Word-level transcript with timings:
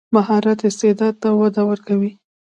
مهارت 0.15 0.59
استعداد 0.69 1.15
ته 1.21 1.29
وده 1.41 1.61
ورکوي. 1.69 2.11